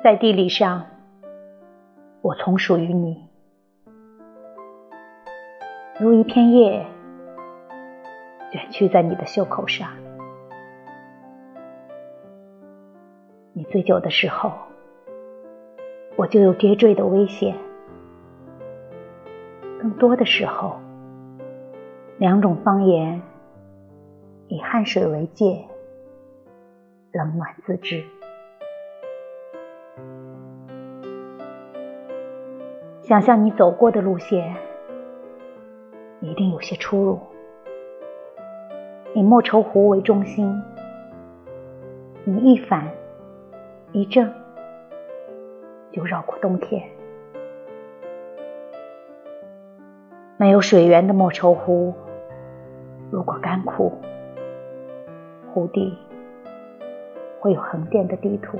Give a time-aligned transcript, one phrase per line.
[0.00, 0.86] 在地理上，
[2.22, 3.28] 我从属于你，
[5.98, 6.86] 如一片叶
[8.52, 9.90] 卷曲在你的袖口上。
[13.52, 14.52] 你醉酒的时候，
[16.16, 17.54] 我就有跌坠的危险；
[19.80, 20.76] 更多的时候，
[22.18, 23.20] 两种方言
[24.46, 25.64] 以汗水为界，
[27.10, 28.04] 冷暖自知。
[33.08, 34.54] 想象你走过的路线，
[36.20, 37.18] 一定有些出入。
[39.14, 40.62] 以莫愁湖为中心，
[42.24, 42.86] 你一反
[43.92, 44.30] 一正，
[45.90, 46.86] 就绕过冬天。
[50.36, 51.94] 没有水源的莫愁湖，
[53.10, 53.90] 如果干枯，
[55.54, 55.96] 湖底
[57.40, 58.58] 会有横店的地图，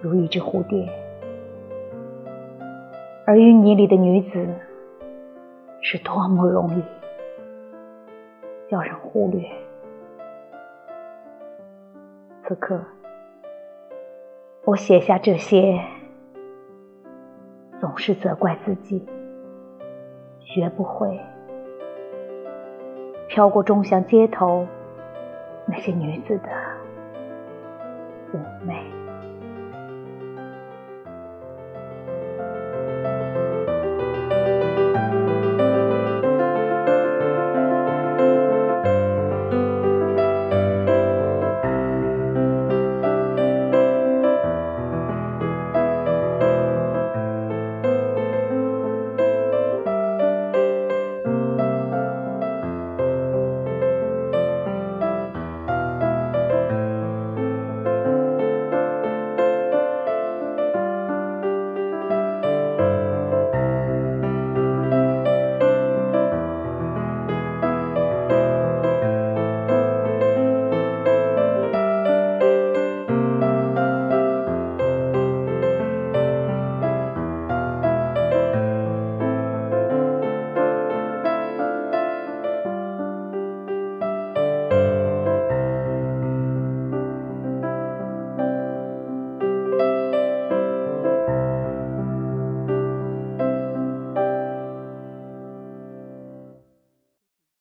[0.00, 0.88] 如一只蝴蝶。
[3.28, 4.46] 而淤泥里的女子，
[5.80, 6.82] 是多么容易
[8.70, 9.44] 叫人忽略。
[12.44, 12.80] 此刻，
[14.64, 15.76] 我写下这些，
[17.80, 19.04] 总是责怪自己，
[20.38, 21.20] 学不会
[23.26, 24.64] 飘过钟祥街头
[25.66, 26.48] 那些女子的
[28.32, 29.05] 妩媚。